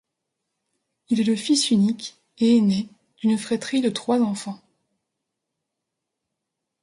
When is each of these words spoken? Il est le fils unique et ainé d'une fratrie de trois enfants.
Il 1.09 1.19
est 1.21 1.25
le 1.25 1.35
fils 1.35 1.69
unique 1.69 2.15
et 2.39 2.57
ainé 2.57 2.89
d'une 3.17 3.37
fratrie 3.37 3.81
de 3.81 3.91
trois 3.91 4.19
enfants. 4.19 4.59